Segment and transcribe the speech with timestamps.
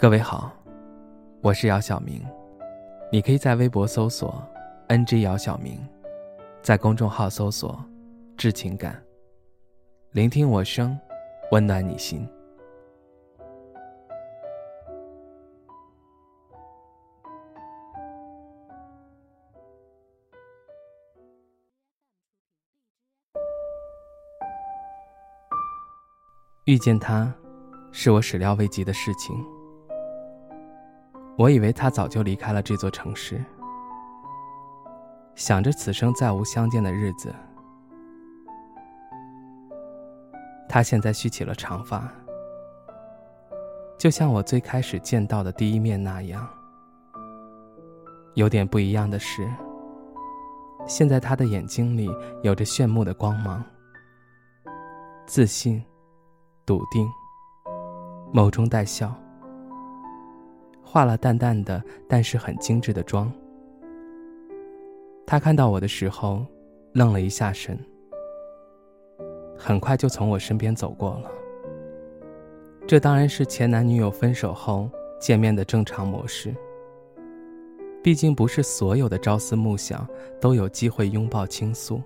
[0.00, 0.52] 各位好，
[1.42, 2.24] 我是姚晓明，
[3.10, 4.40] 你可以在微博搜索
[4.86, 5.76] “ng 姚晓明”，
[6.62, 7.84] 在公众号搜索
[8.38, 9.02] “致情感”，
[10.14, 10.96] 聆听我声，
[11.50, 12.24] 温暖你心。
[26.66, 27.34] 遇见他，
[27.90, 29.34] 是我始料未及的事情。
[31.38, 33.40] 我以为他早就离开了这座城市，
[35.36, 37.32] 想着此生再无相见的日子。
[40.68, 42.12] 他现在蓄起了长发，
[43.96, 46.46] 就像我最开始见到的第一面那样。
[48.34, 49.48] 有点不一样的是，
[50.88, 52.10] 现在他的眼睛里
[52.42, 53.64] 有着炫目的光芒，
[55.24, 55.80] 自信、
[56.66, 57.08] 笃定，
[58.34, 59.14] 眸中带笑。
[60.90, 63.30] 化了淡淡的，但是很精致的妆。
[65.26, 66.46] 他看到我的时候，
[66.92, 67.78] 愣了一下神，
[69.54, 71.30] 很快就从我身边走过了。
[72.86, 74.88] 这当然是前男女友分手后
[75.20, 76.54] 见面的正常模式。
[78.02, 80.08] 毕竟不是所有的朝思暮想
[80.40, 82.00] 都有机会拥抱倾诉，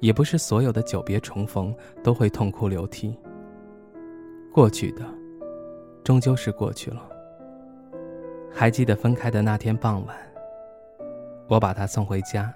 [0.00, 3.16] 也不是所有的久别重逢都会痛哭流涕。
[4.52, 5.04] 过去的，
[6.02, 7.13] 终究是过去了。
[8.56, 10.16] 还记得分开的那天傍晚，
[11.48, 12.54] 我把他送回家，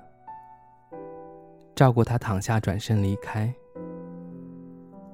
[1.75, 3.53] 照顾他躺下，转身离开。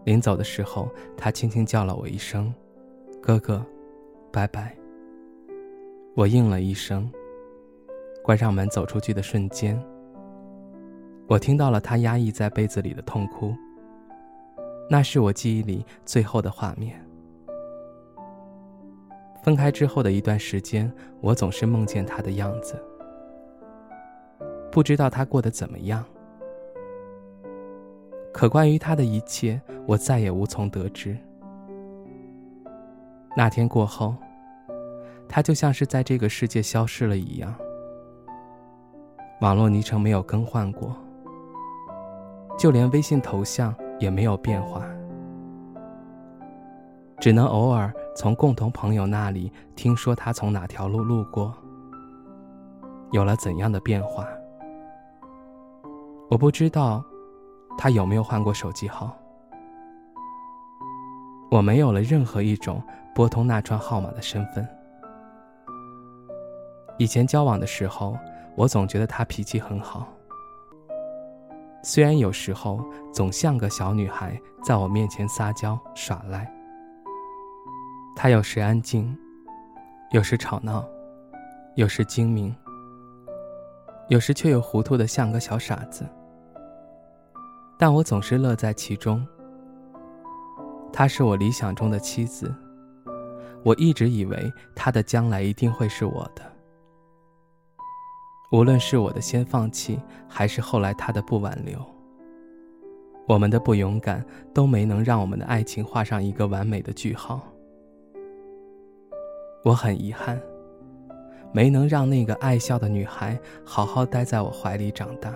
[0.04, 2.52] 临走的时候，他轻轻叫了我一声
[3.22, 3.64] ：“哥哥，
[4.30, 4.76] 拜拜。”
[6.14, 7.10] 我应了一声，
[8.22, 9.82] 关上门走出去的瞬间，
[11.26, 13.54] 我听到了他压抑在被子里的痛哭。
[14.90, 17.02] 那是我记忆里最后的画面。
[19.44, 22.82] 分开之后的一段时间，我总是梦见他的样子，
[24.72, 26.02] 不知道他过得怎么样。
[28.32, 31.14] 可关于他的一切，我再也无从得知。
[33.36, 34.16] 那天过后，
[35.28, 37.54] 他就像是在这个世界消失了一样，
[39.42, 40.96] 网络昵称没有更换过，
[42.58, 44.88] 就连微信头像也没有变化。
[47.20, 51.52] 只能偶尔从共同朋友那里听说他从哪条路路过，
[53.10, 54.26] 有了怎样的变化。
[56.30, 57.04] 我不知道
[57.76, 59.16] 他有没有换过手机号。
[61.50, 62.82] 我没有了任何一种
[63.14, 64.66] 拨通那串号码的身份。
[66.98, 68.16] 以前交往的时候，
[68.54, 70.06] 我总觉得他脾气很好，
[71.82, 72.80] 虽然有时候
[73.12, 76.48] 总像个小女孩在我面前撒娇耍赖。
[78.16, 79.16] 他有时安静，
[80.12, 80.86] 有时吵闹，
[81.74, 82.54] 有时精明，
[84.08, 86.06] 有时却又糊涂的像个小傻子。
[87.76, 89.26] 但我总是乐在其中。
[90.92, 92.54] 她是我理想中的妻子，
[93.64, 96.42] 我一直以为她的将来一定会是我的。
[98.52, 101.84] 无论是我的先放弃，还是后来他的不挽留，
[103.26, 104.24] 我们的不勇敢
[104.54, 107.40] 都没能让我们的爱情画上一个完美的句号。
[109.64, 110.38] 我很遗憾，
[111.50, 115.34] 没能让那个爱笑的女孩好好待在我怀里长大。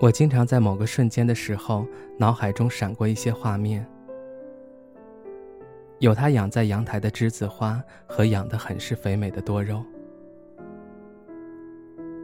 [0.00, 1.86] 我经常在某个瞬间的时候，
[2.18, 3.86] 脑海中闪过一些画面：
[5.98, 9.84] 有她养在阳台的栀子花和养得很是肥美的多肉，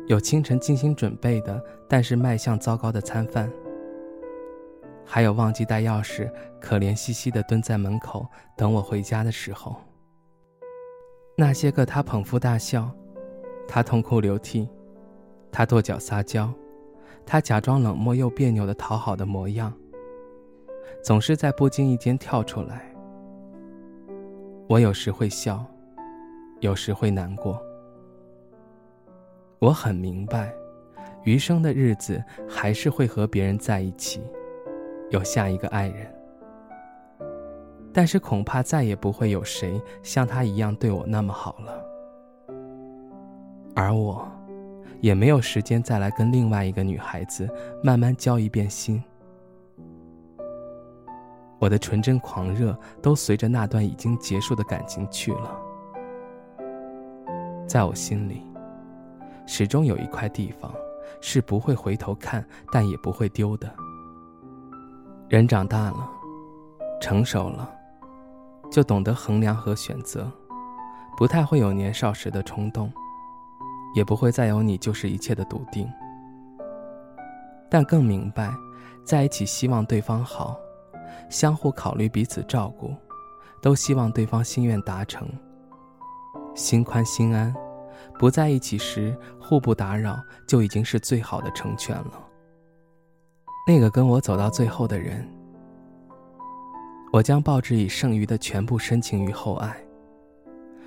[0.07, 3.53] 有清晨精心准备的但是卖相糟糕的餐饭，
[5.05, 9.77] 还有忘记带钥匙、可怜兮兮的蹲在门口等我回家的时候。
[11.41, 12.91] 那些个他捧腹大笑，
[13.67, 14.69] 他痛哭流涕，
[15.51, 16.53] 他跺脚撒娇，
[17.25, 19.73] 他假装冷漠又别扭的讨好的模样，
[21.03, 22.95] 总是在不经意间跳出来。
[24.69, 25.65] 我有时会笑，
[26.61, 27.59] 有时会难过。
[29.61, 30.53] 我很明白，
[31.25, 34.21] 余生的日子还是会和别人在一起，
[35.09, 36.20] 有下一个爱人。
[37.93, 41.85] 但是恐怕再也不会有谁像他一样对我那么好了，
[43.75, 44.27] 而我，
[45.01, 47.49] 也没有时间再来跟另外一个女孩子
[47.83, 49.03] 慢慢交一遍心。
[51.59, 55.61] 我的纯真狂热都随着那段已经结束的感情去了，
[57.67, 58.43] 在我心里，
[59.47, 60.73] 始终有一块地方
[61.21, 62.43] 是不会回头看，
[62.73, 63.71] 但也不会丢的。
[65.29, 66.09] 人长大了，
[67.01, 67.71] 成熟了。
[68.71, 70.31] 就懂得衡量和选择，
[71.17, 72.93] 不太会有年少时的冲动，
[73.95, 75.91] 也不会再有你就是一切的笃定。
[77.69, 78.53] 但更明白，
[79.05, 80.57] 在一起希望对方好，
[81.29, 82.95] 相互考虑彼此照顾，
[83.61, 85.29] 都希望对方心愿达成，
[86.55, 87.55] 心宽心安，
[88.19, 92.13] 不在一起时互不打扰，就已经是最好的成全了。
[93.67, 95.29] 那个跟我走到最后的人。
[97.13, 99.77] 我将报之以剩余的全部深情与厚爱，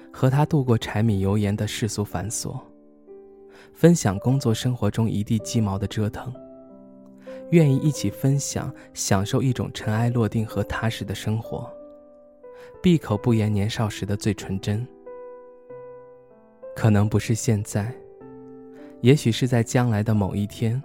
[0.09, 2.57] 和他度过柴米油盐的世俗繁琐，
[3.73, 6.33] 分享工作生活中一地鸡毛的折腾，
[7.49, 11.69] 愿意一起分享享受一种尘埃落定和踏实的生活，
[12.81, 14.87] 闭口不言年少时的最纯真。
[16.73, 17.93] 可能不是现在，
[19.01, 20.81] 也许是在将来的某一天。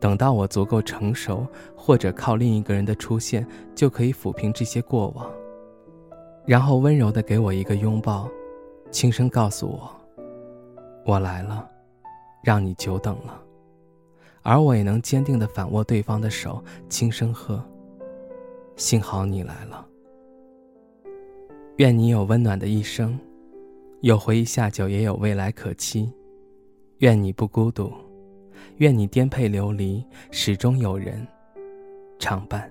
[0.00, 5.30] 等到我足够成熟，或者靠另一个人的出现，就可以抚平这些过往，
[6.46, 8.26] 然后温柔的给我一个拥抱，
[8.90, 9.90] 轻声告诉我
[11.04, 11.68] ：“我来了，
[12.42, 13.40] 让你久等了。”
[14.42, 17.62] 而我也能坚定的反握对方的手，轻声喝
[18.74, 19.86] ：“幸好你来了。”
[21.76, 23.18] 愿你有温暖的一生，
[24.00, 26.10] 有回忆下酒，也有未来可期。
[26.98, 27.92] 愿你不孤独。
[28.78, 31.26] 愿你颠沛流离，始终有人
[32.18, 32.70] 常伴。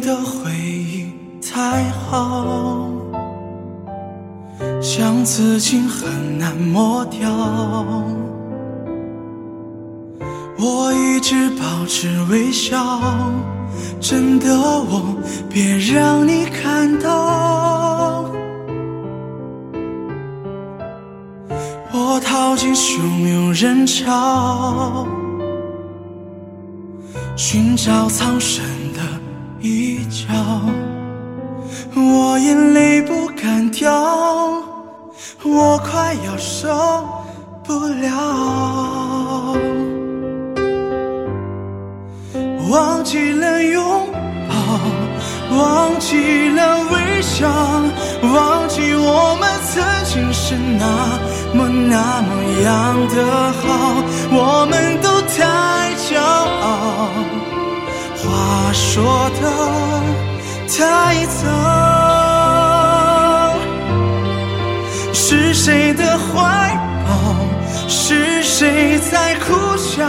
[0.00, 2.88] 的回忆太好，
[4.80, 7.30] 像刺青很难抹掉。
[10.58, 13.00] 我一直保持微笑，
[14.00, 15.14] 真的我
[15.50, 18.24] 别让你看到。
[21.92, 25.06] 我逃进汹涌人潮，
[27.36, 28.79] 寻找藏身。
[29.62, 30.26] 一角，
[31.94, 33.92] 我眼泪不敢掉，
[35.44, 36.68] 我快要受
[37.62, 39.54] 不了。
[42.70, 44.08] 忘记了拥
[44.48, 44.54] 抱，
[45.58, 47.46] 忘记了微笑，
[48.32, 50.86] 忘记我们曾经是那
[51.54, 52.30] 么那么
[52.62, 54.02] 样的好，
[54.32, 54.59] 我
[58.70, 59.50] 话说的
[60.68, 61.42] 太早，
[65.12, 66.38] 是谁的怀
[67.04, 67.10] 抱？
[67.88, 70.06] 是谁在哭笑？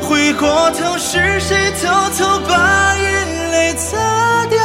[0.00, 4.58] 回过头，是谁偷偷把眼泪擦掉？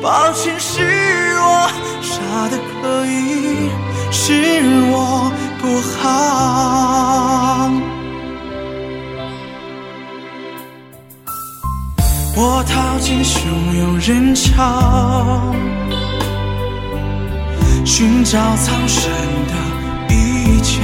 [0.00, 0.80] 抱歉，是
[1.36, 1.68] 我
[2.00, 2.56] 傻的
[12.94, 13.40] 我逃进汹
[13.76, 15.52] 涌人潮，
[17.84, 19.10] 寻找藏身
[19.48, 19.54] 的
[20.14, 20.78] 一角。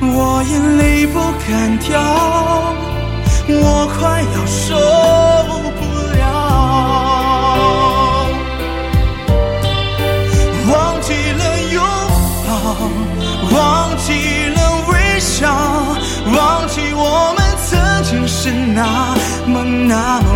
[0.00, 2.00] 我眼泪不敢掉，
[3.46, 4.74] 我快要受
[5.76, 5.80] 不
[6.16, 6.20] 了。
[10.72, 11.42] 忘记了
[11.74, 11.76] 拥
[12.46, 12.48] 抱，
[13.54, 13.58] 忘
[13.98, 14.06] 记
[14.56, 15.52] 了微笑，
[16.34, 17.38] 忘记我们
[17.68, 19.14] 曾经是那。
[19.48, 20.27] 么那么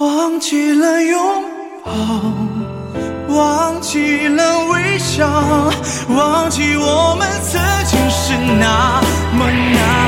[0.00, 1.44] 忘记了拥
[1.84, 1.92] 抱
[3.36, 5.28] 忘记了微笑
[6.08, 9.02] 忘记我们曾经是那
[9.36, 9.99] 么那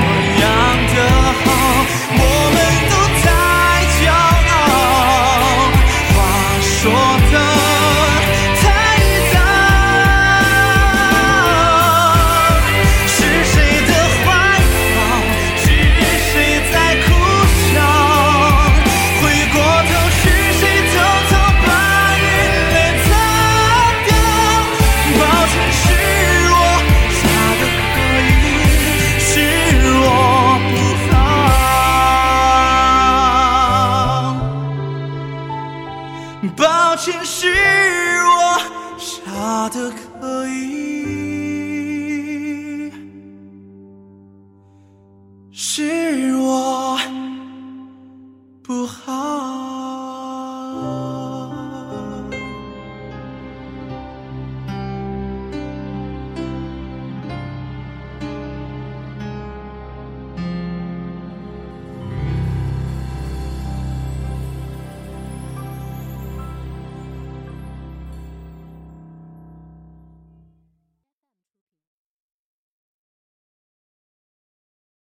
[37.04, 40.12] 全是我傻得可